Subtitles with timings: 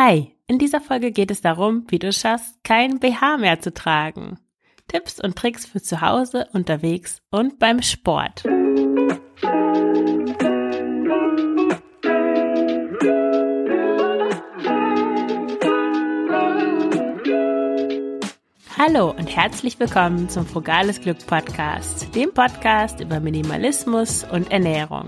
[0.00, 4.38] Hi, in dieser Folge geht es darum, wie du schaffst, kein BH mehr zu tragen.
[4.86, 8.44] Tipps und Tricks für zu Hause, unterwegs und beim Sport.
[18.78, 25.06] Hallo und herzlich willkommen zum Frugales Glück Podcast, dem Podcast über Minimalismus und Ernährung.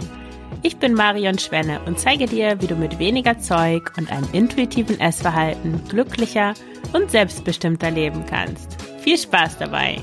[0.62, 5.00] Ich bin Marion Schwenne und zeige dir, wie du mit weniger Zeug und einem intuitiven
[5.00, 6.52] Essverhalten glücklicher
[6.92, 8.76] und selbstbestimmter leben kannst.
[8.98, 10.02] Viel Spaß dabei!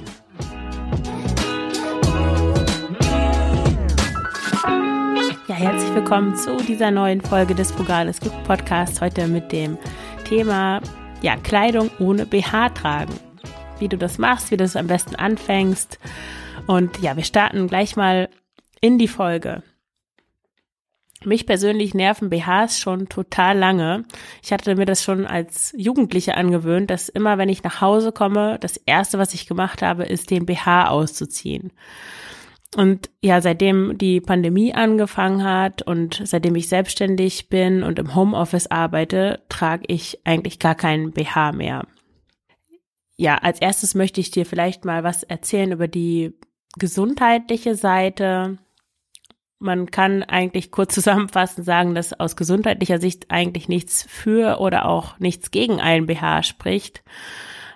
[5.48, 9.00] Ja, herzlich willkommen zu dieser neuen Folge des Frugales Glück Podcasts.
[9.00, 9.78] Heute mit dem
[10.26, 10.82] Thema
[11.22, 13.14] ja, Kleidung ohne BH tragen.
[13.78, 16.00] Wie du das machst, wie du es am besten anfängst.
[16.66, 18.28] Und ja, wir starten gleich mal
[18.82, 19.62] in die Folge.
[21.28, 24.06] Mich persönlich nerven BHs schon total lange.
[24.42, 28.58] Ich hatte mir das schon als Jugendliche angewöhnt, dass immer, wenn ich nach Hause komme,
[28.62, 31.74] das erste, was ich gemacht habe, ist den BH auszuziehen.
[32.78, 38.68] Und ja, seitdem die Pandemie angefangen hat und seitdem ich selbstständig bin und im Homeoffice
[38.68, 41.88] arbeite, trage ich eigentlich gar keinen BH mehr.
[43.18, 46.36] Ja, als erstes möchte ich dir vielleicht mal was erzählen über die
[46.78, 48.60] gesundheitliche Seite
[49.60, 55.20] man kann eigentlich kurz zusammenfassend sagen, dass aus gesundheitlicher Sicht eigentlich nichts für oder auch
[55.20, 57.04] nichts gegen einen BH spricht.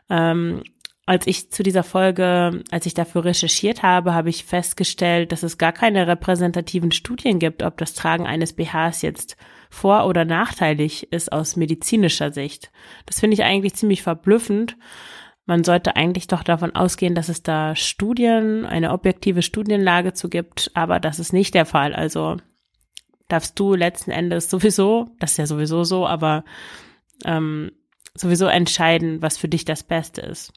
[0.09, 0.63] Ähm,
[1.07, 5.57] als ich zu dieser Folge, als ich dafür recherchiert habe, habe ich festgestellt, dass es
[5.57, 9.35] gar keine repräsentativen Studien gibt, ob das Tragen eines BHs jetzt
[9.69, 12.71] vor- oder nachteilig ist aus medizinischer Sicht.
[13.07, 14.77] Das finde ich eigentlich ziemlich verblüffend
[15.51, 20.71] man sollte eigentlich doch davon ausgehen, dass es da Studien, eine objektive Studienlage zu gibt,
[20.75, 21.93] aber das ist nicht der Fall.
[21.93, 22.37] Also
[23.27, 26.45] darfst du letzten Endes sowieso, das ist ja sowieso so, aber
[27.25, 27.73] ähm,
[28.13, 30.53] sowieso entscheiden, was für dich das Beste ist.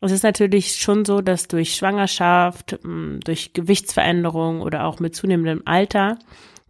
[0.00, 6.18] Es ist natürlich schon so, dass durch Schwangerschaft, durch Gewichtsveränderung oder auch mit zunehmendem Alter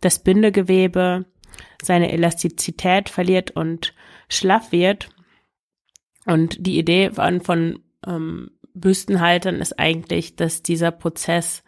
[0.02, 1.24] das Bindegewebe
[1.82, 3.94] seine Elastizität verliert und
[4.28, 5.08] schlaff wird
[6.28, 11.62] und die Idee von, von ähm, Büstenhaltern ist eigentlich, dass dieser Prozess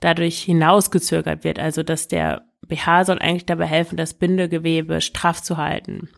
[0.00, 1.58] dadurch hinausgezögert wird.
[1.58, 6.08] Also dass der BH soll eigentlich dabei helfen, das Bindegewebe straff zu halten.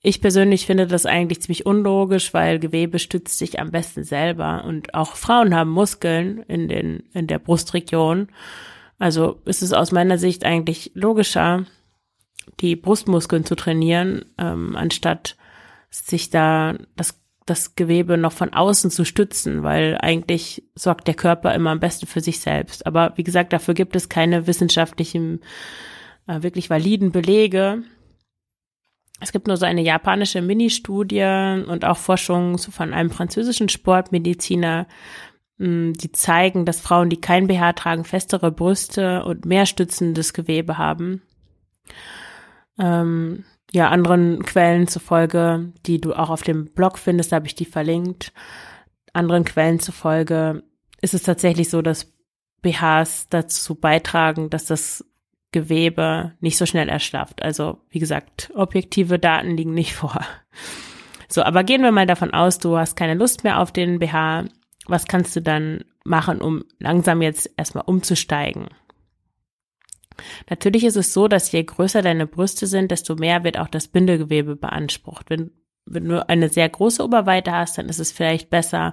[0.00, 4.94] Ich persönlich finde das eigentlich ziemlich unlogisch, weil Gewebe stützt sich am besten selber und
[4.94, 8.28] auch Frauen haben Muskeln in den in der Brustregion.
[8.98, 11.66] Also ist es aus meiner Sicht eigentlich logischer,
[12.60, 15.36] die Brustmuskeln zu trainieren, ähm, anstatt
[15.92, 21.54] sich da das, das Gewebe noch von außen zu stützen, weil eigentlich sorgt der Körper
[21.54, 22.86] immer am besten für sich selbst.
[22.86, 25.40] Aber wie gesagt, dafür gibt es keine wissenschaftlichen,
[26.26, 27.82] äh, wirklich validen Belege.
[29.20, 34.86] Es gibt nur so eine japanische Mini-Studie und auch Forschung von einem französischen Sportmediziner,
[35.58, 40.78] hm, die zeigen, dass Frauen, die kein BH tragen, festere Brüste und mehr stützendes Gewebe
[40.78, 41.22] haben.
[42.78, 47.64] Ähm, ja, anderen Quellen zufolge, die du auch auf dem Blog findest, habe ich die
[47.64, 48.32] verlinkt.
[49.12, 50.62] Anderen Quellen zufolge
[51.00, 52.12] ist es tatsächlich so, dass
[52.60, 55.04] BHs dazu beitragen, dass das
[55.52, 57.42] Gewebe nicht so schnell erschlafft.
[57.42, 60.20] Also, wie gesagt, objektive Daten liegen nicht vor.
[61.28, 64.44] So, aber gehen wir mal davon aus, du hast keine Lust mehr auf den BH.
[64.86, 68.68] Was kannst du dann machen, um langsam jetzt erstmal umzusteigen?
[70.50, 73.88] Natürlich ist es so, dass je größer deine Brüste sind, desto mehr wird auch das
[73.88, 75.30] Bindegewebe beansprucht.
[75.30, 75.50] Wenn,
[75.86, 78.92] wenn du eine sehr große Oberweite hast, dann ist es vielleicht besser,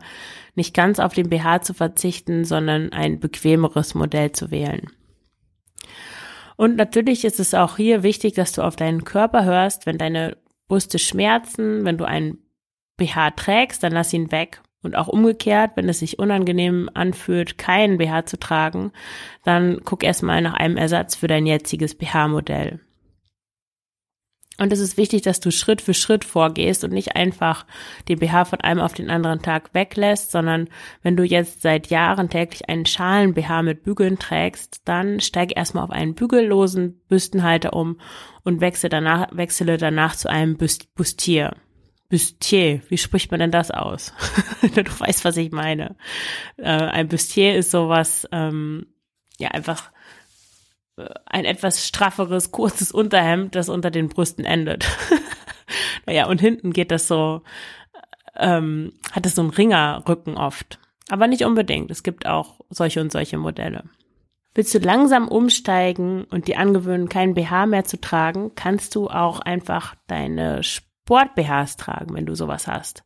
[0.55, 4.89] nicht ganz auf den BH zu verzichten, sondern ein bequemeres Modell zu wählen.
[6.55, 10.37] Und natürlich ist es auch hier wichtig, dass du auf deinen Körper hörst, wenn deine
[10.67, 12.39] Brüste schmerzen, wenn du einen
[12.97, 14.61] BH trägst, dann lass ihn weg.
[14.81, 18.91] Und auch umgekehrt, wenn es sich unangenehm anfühlt, keinen BH zu tragen,
[19.43, 22.79] dann guck erstmal nach einem Ersatz für dein jetziges BH-Modell.
[24.59, 27.65] Und es ist wichtig, dass du Schritt für Schritt vorgehst und nicht einfach
[28.09, 30.67] den BH von einem auf den anderen Tag weglässt, sondern
[31.01, 35.91] wenn du jetzt seit Jahren täglich einen Schalen-BH mit Bügeln trägst, dann steig erstmal auf
[35.91, 37.99] einen bügellosen Büstenhalter um
[38.43, 41.55] und wechsle danach, wechsle danach zu einem Bustier.
[42.09, 44.13] Bustier, wie spricht man denn das aus?
[44.61, 45.95] du weißt, was ich meine.
[46.57, 48.87] Äh, ein Bustier ist sowas, ähm,
[49.37, 49.91] ja, einfach
[50.97, 54.87] äh, ein etwas strafferes, kurzes Unterhemd, das unter den Brüsten endet.
[56.07, 57.43] naja, und hinten geht das so,
[58.35, 60.79] ähm, hat es so einen Ringerrücken oft.
[61.09, 61.91] Aber nicht unbedingt.
[61.91, 63.83] Es gibt auch solche und solche Modelle.
[64.55, 69.39] Willst du langsam umsteigen und die angewöhnen, keinen BH mehr zu tragen, kannst du auch
[69.39, 70.63] einfach deine
[71.09, 73.03] Sport-BHs tragen, wenn du sowas hast.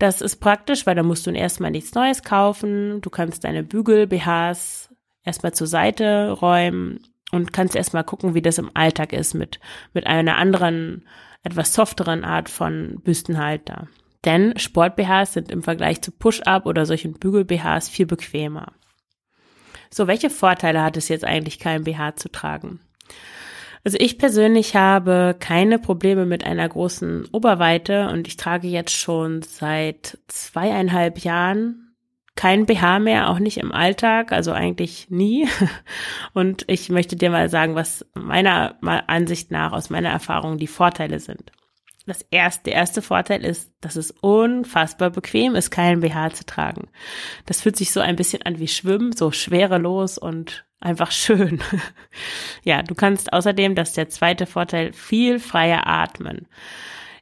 [0.00, 3.00] Das ist praktisch, weil da musst du erstmal nichts Neues kaufen.
[3.02, 4.88] Du kannst deine Bügel-BHs
[5.22, 6.98] erstmal zur Seite räumen
[7.30, 9.60] und kannst erstmal gucken, wie das im Alltag ist mit,
[9.92, 11.06] mit einer anderen,
[11.44, 13.86] etwas softeren Art von Büstenhalter.
[14.24, 18.72] Denn Sport-BHs sind im Vergleich zu Push-Up oder solchen Bügel-BHs viel bequemer.
[19.88, 22.80] So, welche Vorteile hat es jetzt eigentlich, kein BH zu tragen?
[23.84, 29.42] Also ich persönlich habe keine Probleme mit einer großen Oberweite und ich trage jetzt schon
[29.42, 31.90] seit zweieinhalb Jahren
[32.40, 35.46] kein BH mehr, auch nicht im Alltag, also eigentlich nie.
[36.32, 38.76] Und ich möchte dir mal sagen, was meiner
[39.08, 41.52] Ansicht nach, aus meiner Erfahrung die Vorteile sind.
[42.06, 46.88] Das erste, der erste Vorteil ist, dass es unfassbar bequem ist, keinen BH zu tragen.
[47.44, 51.60] Das fühlt sich so ein bisschen an wie Schwimmen, so schwerelos und einfach schön.
[52.64, 56.48] ja, du kannst außerdem, das ist der zweite Vorteil, viel freier atmen.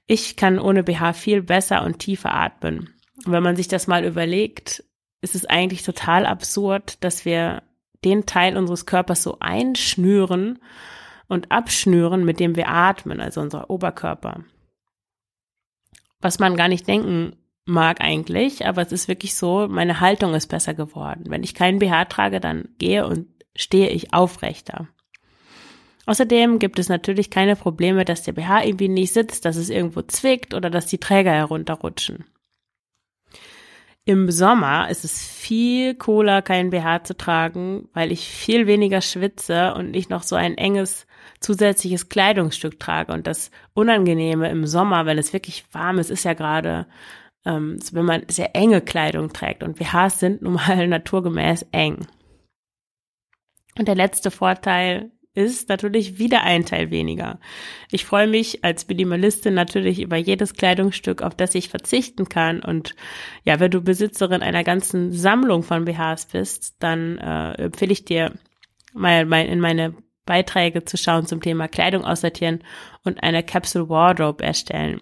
[0.07, 2.95] Ich kann ohne BH viel besser und tiefer atmen.
[3.27, 4.85] Und wenn man sich das mal überlegt,
[5.21, 7.63] ist es eigentlich total absurd, dass wir
[8.05, 10.61] den Teil unseres Körpers so einschnüren
[11.27, 14.45] und abschnüren, mit dem wir atmen, also unser Oberkörper.
[16.21, 20.47] Was man gar nicht denken mag eigentlich, aber es ist wirklich so, meine Haltung ist
[20.47, 21.25] besser geworden.
[21.29, 23.27] Wenn ich keinen BH trage, dann gehe und
[23.57, 24.89] stehe ich aufrechter.
[26.07, 30.01] Außerdem gibt es natürlich keine Probleme, dass der BH irgendwie nicht sitzt, dass es irgendwo
[30.03, 32.25] zwickt oder dass die Träger herunterrutschen.
[34.07, 39.75] Im Sommer ist es viel cooler, keinen BH zu tragen, weil ich viel weniger schwitze
[39.75, 41.07] und nicht noch so ein enges
[41.41, 43.13] zusätzliches Kleidungsstück trage.
[43.13, 46.87] Und das Unangenehme im Sommer, wenn es wirklich warm ist, ist ja gerade,
[47.45, 49.63] ähm, wenn man sehr enge Kleidung trägt.
[49.63, 52.07] Und BHs sind nun mal naturgemäß eng.
[53.79, 57.39] Und der letzte Vorteil ist natürlich wieder ein Teil weniger.
[57.93, 62.61] Ich freue mich als Minimalistin natürlich über jedes Kleidungsstück, auf das ich verzichten kann.
[62.61, 62.97] Und
[63.45, 68.33] ja, wenn du Besitzerin einer ganzen Sammlung von BHs bist, dann äh, empfehle ich dir
[68.93, 69.95] mal, mal in meine
[70.27, 72.65] Beiträge zu schauen zum Thema Kleidung aussortieren
[73.05, 75.01] und eine Capsule Wardrobe erstellen.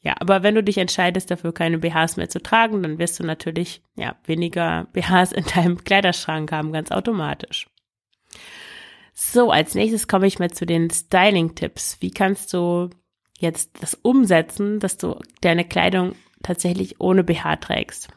[0.00, 3.24] Ja, aber wenn du dich entscheidest, dafür keine BHs mehr zu tragen, dann wirst du
[3.24, 7.68] natürlich ja weniger BHs in deinem Kleiderschrank haben, ganz automatisch.
[9.20, 11.96] So, als nächstes komme ich mal zu den Styling-Tipps.
[11.98, 12.90] Wie kannst du
[13.36, 18.10] jetzt das umsetzen, dass du deine Kleidung tatsächlich ohne BH trägst?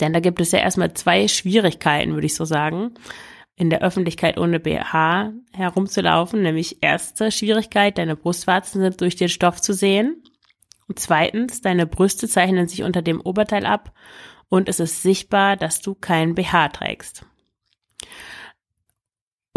[0.00, 2.94] Denn da gibt es ja erstmal zwei Schwierigkeiten, würde ich so sagen,
[3.54, 6.42] in der Öffentlichkeit ohne BH herumzulaufen.
[6.42, 10.20] Nämlich erste Schwierigkeit, deine Brustwarzen sind durch den Stoff zu sehen.
[10.88, 13.94] Und zweitens, deine Brüste zeichnen sich unter dem Oberteil ab
[14.48, 17.24] und es ist sichtbar, dass du keinen BH trägst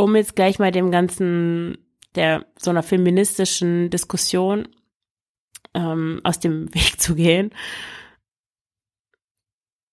[0.01, 1.77] um jetzt gleich mal dem ganzen,
[2.15, 4.68] der so einer feministischen Diskussion
[5.74, 7.51] ähm, aus dem Weg zu gehen.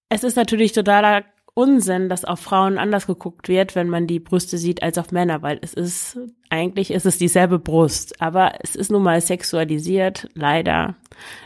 [0.09, 4.57] Es ist natürlich totaler Unsinn, dass auf Frauen anders geguckt wird, wenn man die Brüste
[4.59, 6.19] sieht, als auf Männer, weil es ist,
[6.51, 10.97] eigentlich ist es dieselbe Brust, aber es ist nun mal sexualisiert, leider,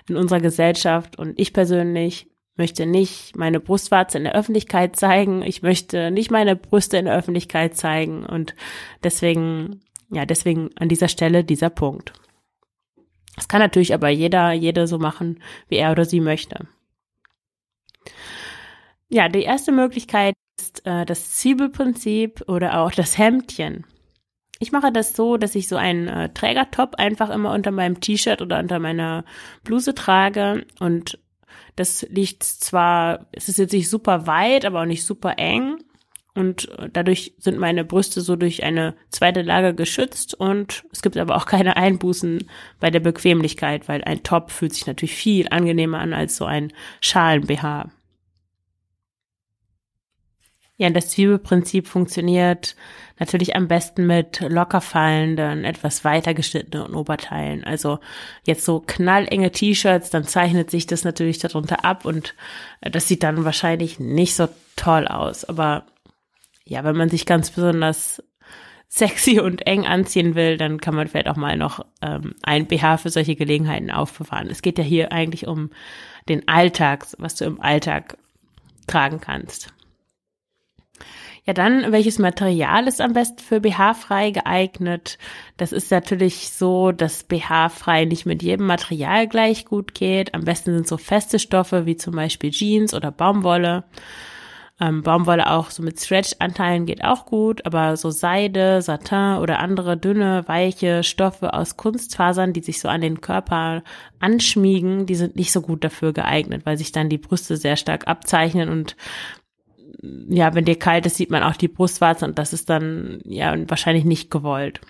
[0.09, 5.43] in unserer Gesellschaft und ich persönlich möchte nicht meine Brustwarze in der Öffentlichkeit zeigen.
[5.43, 8.27] Ich möchte nicht meine Brüste in der Öffentlichkeit zeigen.
[8.27, 8.55] Und
[9.03, 12.13] deswegen, ja, deswegen an dieser Stelle dieser Punkt.
[13.37, 16.67] Das kann natürlich aber jeder, jede so machen, wie er oder sie möchte.
[19.09, 23.87] Ja, die erste Möglichkeit ist äh, das Zwiebelprinzip oder auch das Hemdchen.
[24.59, 28.41] Ich mache das so, dass ich so einen äh, Trägertop einfach immer unter meinem T-Shirt
[28.43, 29.25] oder unter meiner
[29.65, 31.19] Bluse trage und
[31.77, 35.79] das liegt zwar, es ist jetzt nicht super weit, aber auch nicht super eng.
[36.35, 41.37] Und dadurch sind meine Brüste so durch eine zweite Lage geschützt und es gibt aber
[41.37, 42.49] auch keine Einbußen
[42.81, 46.73] bei der Bequemlichkeit, weil ein Top fühlt sich natürlich viel angenehmer an als so ein
[47.01, 47.91] Schalen-BH.
[50.83, 52.75] Ja, das Zwiebelprinzip funktioniert
[53.21, 57.63] natürlich am besten mit locker fallenden, etwas weiter geschnittenen Oberteilen.
[57.63, 58.01] Also
[58.45, 62.35] jetzt so knallenge T-Shirts, dann zeichnet sich das natürlich darunter ab und
[62.81, 65.45] das sieht dann wahrscheinlich nicht so toll aus.
[65.45, 65.87] Aber
[66.65, 68.21] ja, wenn man sich ganz besonders
[68.89, 72.97] sexy und eng anziehen will, dann kann man vielleicht auch mal noch ähm, ein BH
[72.97, 74.51] für solche Gelegenheiten aufbewahren.
[74.51, 75.71] Es geht ja hier eigentlich um
[76.29, 78.19] den Alltag, was du im Alltag
[78.89, 79.73] tragen kannst.
[81.45, 85.19] Ja, dann, welches Material ist am besten für BH-frei geeignet?
[85.57, 90.35] Das ist natürlich so, dass BH-frei nicht mit jedem Material gleich gut geht.
[90.35, 93.85] Am besten sind so feste Stoffe wie zum Beispiel Jeans oder Baumwolle.
[94.83, 99.97] Ähm, Baumwolle auch so mit Stretch-Anteilen geht auch gut, aber so Seide, Satin oder andere
[99.97, 103.85] dünne, weiche Stoffe aus Kunstfasern, die sich so an den Körper
[104.19, 108.09] anschmiegen, die sind nicht so gut dafür geeignet, weil sich dann die Brüste sehr stark
[108.09, 108.97] abzeichnen und
[110.03, 113.55] ja, wenn dir kalt ist, sieht man auch die Brustwarze und das ist dann ja
[113.69, 114.81] wahrscheinlich nicht gewollt.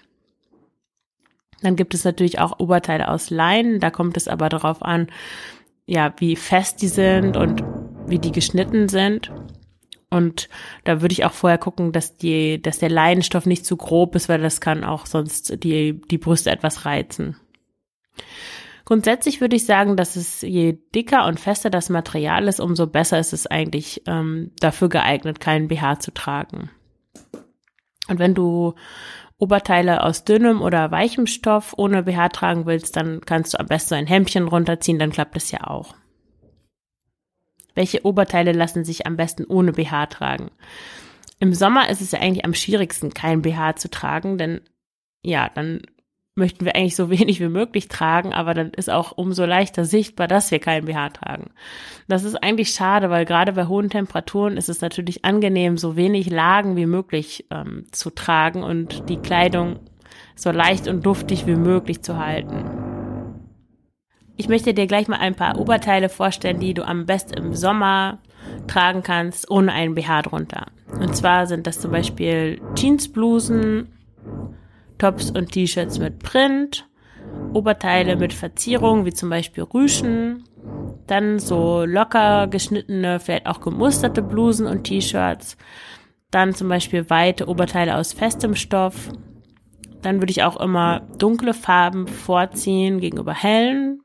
[1.60, 5.08] Dann gibt es natürlich auch Oberteile aus Leinen, da kommt es aber darauf an,
[5.86, 7.62] ja, wie fest die sind und
[8.06, 9.30] wie die geschnitten sind.
[10.10, 10.48] Und
[10.84, 14.28] da würde ich auch vorher gucken, dass die, dass der Leinenstoff nicht zu grob ist,
[14.28, 17.36] weil das kann auch sonst die, die Brüste etwas reizen.
[18.84, 23.18] Grundsätzlich würde ich sagen, dass es je dicker und fester das Material ist, umso besser
[23.18, 26.70] ist es eigentlich ähm, dafür geeignet, keinen BH zu tragen.
[28.08, 28.74] Und wenn du
[29.38, 33.94] Oberteile aus dünnem oder weichem Stoff ohne BH tragen willst, dann kannst du am besten
[33.94, 35.94] ein Hemdchen runterziehen, dann klappt es ja auch.
[37.74, 40.50] Welche Oberteile lassen sich am besten ohne BH tragen?
[41.40, 44.60] Im Sommer ist es ja eigentlich am schwierigsten, kein BH zu tragen, denn
[45.22, 45.82] ja, dann
[46.34, 50.28] möchten wir eigentlich so wenig wie möglich tragen, aber dann ist auch umso leichter sichtbar,
[50.28, 51.50] dass wir kein BH tragen.
[52.08, 56.30] Das ist eigentlich schade, weil gerade bei hohen Temperaturen ist es natürlich angenehm, so wenig
[56.30, 59.80] Lagen wie möglich ähm, zu tragen und die Kleidung
[60.34, 62.64] so leicht und duftig wie möglich zu halten.
[64.36, 68.18] Ich möchte dir gleich mal ein paar Oberteile vorstellen, die du am besten im Sommer
[68.66, 70.66] tragen kannst, ohne einen BH drunter.
[70.98, 73.88] Und zwar sind das zum Beispiel Jeansblusen,
[75.02, 76.88] Tops und T-Shirts mit Print,
[77.52, 80.44] Oberteile mit Verzierung, wie zum Beispiel Rüschen,
[81.08, 85.56] dann so locker geschnittene, vielleicht auch gemusterte Blusen und T-Shirts,
[86.30, 89.10] dann zum Beispiel weite Oberteile aus festem Stoff.
[90.02, 94.02] Dann würde ich auch immer dunkle Farben vorziehen gegenüber hellen,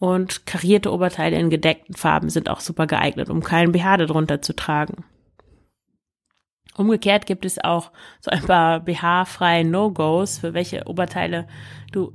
[0.00, 4.54] und karierte Oberteile in gedeckten Farben sind auch super geeignet, um keinen BH darunter zu
[4.54, 5.04] tragen.
[6.78, 11.48] Umgekehrt gibt es auch so ein paar BH-freie No-Gos, für welche Oberteile
[11.92, 12.12] du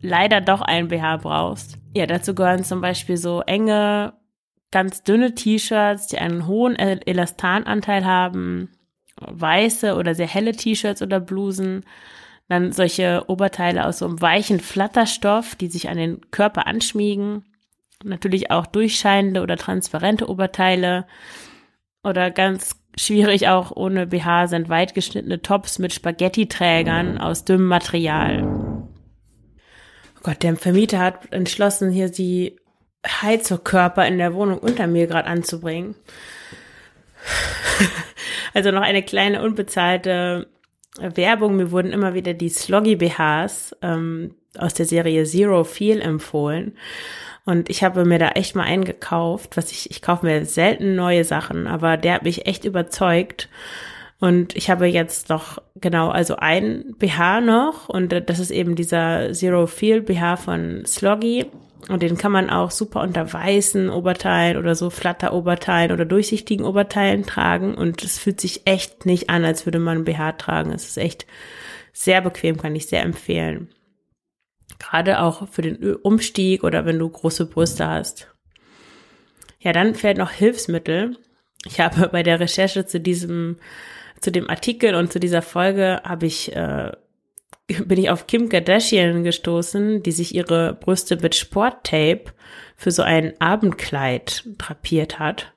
[0.00, 1.78] leider doch einen BH brauchst.
[1.96, 4.14] Ja, dazu gehören zum Beispiel so enge,
[4.70, 8.70] ganz dünne T-Shirts, die einen hohen Elastananteil haben,
[9.20, 11.84] weiße oder sehr helle T-Shirts oder Blusen,
[12.48, 17.44] dann solche Oberteile aus so einem weichen Flatterstoff, die sich an den Körper anschmiegen.
[18.02, 21.06] Natürlich auch durchscheinende oder transparente Oberteile.
[22.02, 28.44] Oder ganz schwierig auch ohne BH sind weit geschnittene Tops mit Spaghetti-Trägern aus dünnem Material.
[28.44, 32.56] Oh Gott, der Vermieter hat entschlossen, hier die
[33.06, 35.94] Heizkörper in der Wohnung unter mir gerade anzubringen.
[38.54, 40.46] Also noch eine kleine unbezahlte
[41.00, 46.76] Werbung, mir wurden immer wieder die Sloggy BHs ähm, aus der Serie Zero Feel empfohlen.
[47.44, 51.24] Und ich habe mir da echt mal eingekauft, was ich, ich kaufe mir selten neue
[51.24, 53.48] Sachen, aber der hat mich echt überzeugt.
[54.18, 59.32] Und ich habe jetzt noch, genau, also ein BH noch und das ist eben dieser
[59.32, 61.46] Zero Feel BH von Sloggy.
[61.90, 67.26] Und den kann man auch super unter weißen Oberteilen oder so Flatteroberteilen oder durchsichtigen Oberteilen
[67.26, 67.74] tragen.
[67.74, 70.72] Und es fühlt sich echt nicht an, als würde man BH tragen.
[70.72, 71.26] Es ist echt
[71.92, 73.68] sehr bequem, kann ich sehr empfehlen.
[74.84, 78.28] Gerade auch für den Umstieg oder wenn du große Brüste hast.
[79.60, 81.16] Ja, dann fällt noch Hilfsmittel.
[81.64, 83.56] Ich habe bei der Recherche zu diesem,
[84.20, 86.92] zu dem Artikel und zu dieser Folge habe ich äh,
[87.86, 92.24] bin ich auf Kim Kardashian gestoßen, die sich ihre Brüste mit Sporttape
[92.76, 95.54] für so ein Abendkleid drapiert hat.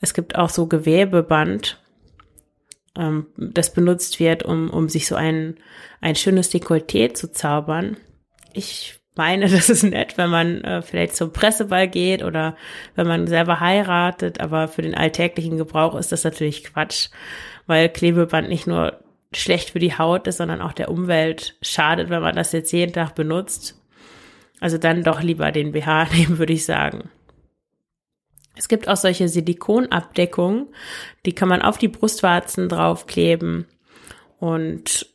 [0.00, 1.82] Es gibt auch so Gewebeband,
[2.96, 5.56] ähm, das benutzt wird, um, um sich so ein,
[6.00, 7.96] ein schönes Dekolleté zu zaubern.
[8.52, 12.56] Ich meine, das ist nett, wenn man äh, vielleicht zum Presseball geht oder
[12.94, 17.08] wenn man selber heiratet, aber für den alltäglichen Gebrauch ist das natürlich Quatsch,
[17.66, 19.00] weil Klebeband nicht nur
[19.32, 22.92] schlecht für die Haut ist, sondern auch der Umwelt schadet, wenn man das jetzt jeden
[22.92, 23.80] Tag benutzt.
[24.60, 27.10] Also dann doch lieber den BH nehmen, würde ich sagen.
[28.56, 30.68] Es gibt auch solche Silikonabdeckungen,
[31.24, 33.66] die kann man auf die Brustwarzen draufkleben.
[34.38, 35.06] Und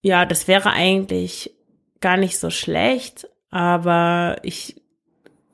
[0.00, 1.57] ja, das wäre eigentlich
[2.00, 4.76] gar nicht so schlecht, aber ich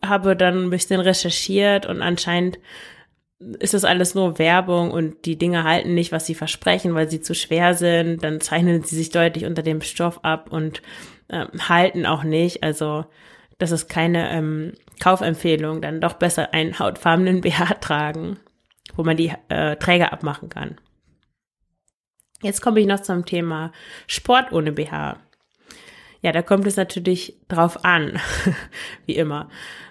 [0.04, 2.58] habe dann ein bisschen recherchiert und anscheinend
[3.58, 7.20] ist das alles nur Werbung und die Dinge halten nicht, was sie versprechen, weil sie
[7.20, 10.82] zu schwer sind, dann zeichnen sie sich deutlich unter dem Stoff ab und
[11.28, 12.62] ähm, halten auch nicht.
[12.62, 13.04] Also
[13.58, 18.38] das ist keine ähm, Kaufempfehlung, dann doch besser einen hautfarbenen BH tragen,
[18.94, 20.76] wo man die äh, Träger abmachen kann.
[22.42, 23.72] Jetzt komme ich noch zum Thema
[24.06, 25.16] Sport ohne BH.
[26.24, 28.18] Ja, da kommt es natürlich drauf an,
[29.06, 29.50] wie immer.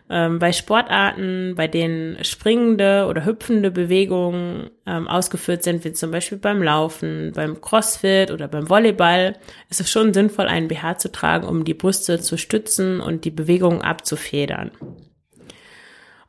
[0.10, 6.40] Ähm, bei Sportarten, bei denen springende oder hüpfende Bewegungen ähm, ausgeführt sind, wie zum Beispiel
[6.40, 9.36] beim Laufen, beim Crossfit oder beim Volleyball,
[9.70, 13.32] ist es schon sinnvoll, einen BH zu tragen, um die Brüste zu stützen und die
[13.32, 14.72] Bewegungen abzufedern.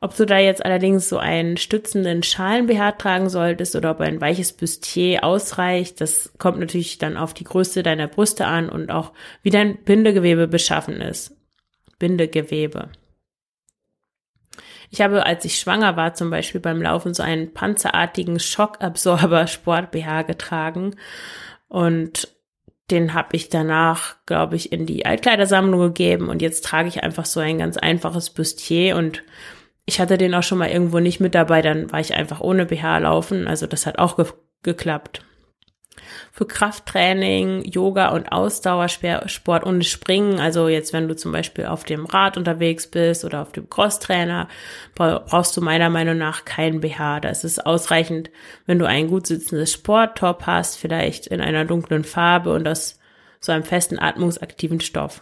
[0.01, 4.53] Ob du da jetzt allerdings so einen stützenden Schalen-BH tragen solltest oder ob ein weiches
[4.53, 9.49] Bustier ausreicht, das kommt natürlich dann auf die Größe deiner Brüste an und auch wie
[9.49, 11.35] dein Bindegewebe beschaffen ist.
[11.97, 12.89] Bindegewebe.
[14.91, 19.91] Ich habe, als ich schwanger war, zum Beispiel beim Laufen so einen panzerartigen Schockabsorber Sport
[19.91, 20.95] BH getragen
[21.67, 22.29] und
[22.91, 27.25] den habe ich danach, glaube ich, in die Altkleidersammlung gegeben und jetzt trage ich einfach
[27.25, 29.23] so ein ganz einfaches Bustier und
[29.85, 32.65] ich hatte den auch schon mal irgendwo nicht mit dabei, dann war ich einfach ohne
[32.65, 34.25] BH laufen, also das hat auch ge
[34.63, 35.21] geklappt
[36.31, 40.39] für Krafttraining, Yoga und Ausdauersport und Springen.
[40.39, 44.47] Also jetzt, wenn du zum Beispiel auf dem Rad unterwegs bist oder auf dem Crosstrainer,
[44.95, 47.21] brauchst du meiner Meinung nach keinen BH.
[47.21, 48.29] Da ist ausreichend,
[48.65, 52.99] wenn du ein gut sitzendes Sporttop hast, vielleicht in einer dunklen Farbe und aus
[53.39, 55.21] so einem festen atmungsaktiven Stoff.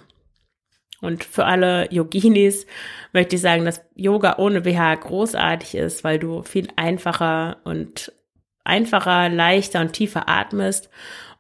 [1.04, 2.66] Und für alle Yoginis
[3.12, 8.14] möchte ich sagen, dass Yoga ohne BH großartig ist, weil du viel einfacher und
[8.64, 10.90] einfacher, leichter und tiefer atmest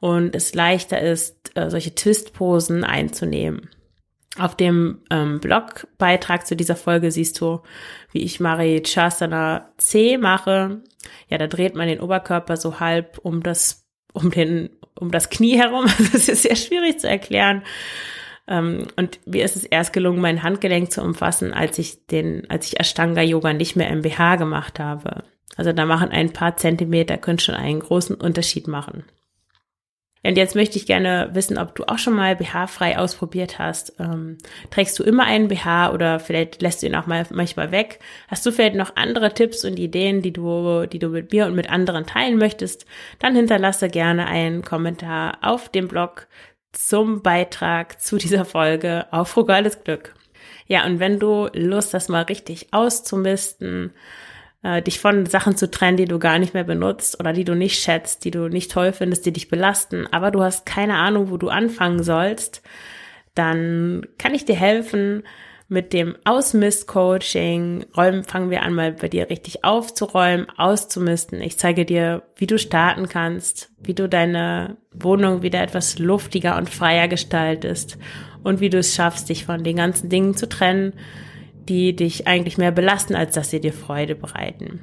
[0.01, 3.69] und es leichter ist, äh, solche Twistposen einzunehmen.
[4.37, 7.61] Auf dem ähm, Blogbeitrag zu dieser Folge siehst du,
[8.11, 10.81] wie ich Mari Chasana C mache.
[11.29, 15.57] Ja, da dreht man den Oberkörper so halb um das, um den, um das Knie
[15.57, 15.85] herum.
[16.11, 17.63] Das ist sehr schwierig zu erklären.
[18.47, 22.67] Ähm, und mir ist es erst gelungen, mein Handgelenk zu umfassen, als ich den, als
[22.67, 25.23] ich Ashtanga Yoga nicht mehr im BH gemacht habe.
[25.55, 29.03] Also da machen ein paar Zentimeter, können schon einen großen Unterschied machen.
[30.25, 33.93] Und jetzt möchte ich gerne wissen, ob du auch schon mal BH-frei ausprobiert hast.
[33.99, 34.37] Ähm,
[34.71, 37.99] trägst du immer einen BH oder vielleicht lässt du ihn auch mal manchmal weg?
[38.29, 41.55] Hast du vielleicht noch andere Tipps und Ideen, die du, die du mit mir und
[41.55, 42.85] mit anderen teilen möchtest?
[43.19, 46.27] Dann hinterlasse gerne einen Kommentar auf dem Blog
[46.73, 50.13] zum Beitrag zu dieser Folge auf Frugales Glück.
[50.67, 53.91] Ja, und wenn du Lust hast, mal richtig auszumisten,
[54.63, 57.55] äh, dich von Sachen zu trennen, die du gar nicht mehr benutzt oder die du
[57.55, 61.29] nicht schätzt, die du nicht toll findest, die dich belasten, aber du hast keine Ahnung,
[61.29, 62.61] wo du anfangen sollst,
[63.35, 65.23] dann kann ich dir helfen
[65.73, 67.87] mit dem Ausmist-Coaching.
[67.97, 71.41] Räumen, fangen wir an, mal bei dir richtig aufzuräumen, auszumisten.
[71.41, 76.69] Ich zeige dir, wie du starten kannst, wie du deine Wohnung wieder etwas luftiger und
[76.69, 77.97] freier gestaltest
[78.43, 80.93] und wie du es schaffst, dich von den ganzen Dingen zu trennen,
[81.67, 84.81] die dich eigentlich mehr belasten, als dass sie dir Freude bereiten.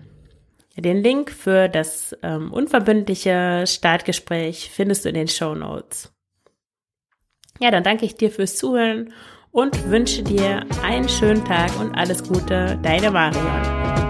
[0.76, 6.12] Den Link für das ähm, unverbindliche Startgespräch findest du in den Show Notes.
[7.60, 9.12] Ja, dann danke ich dir fürs Zuhören
[9.52, 14.09] und wünsche dir einen schönen Tag und alles Gute, deine Marion.